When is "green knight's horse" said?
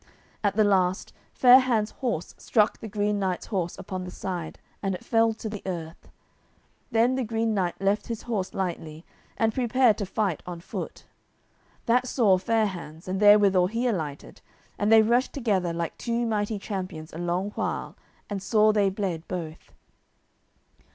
2.87-3.77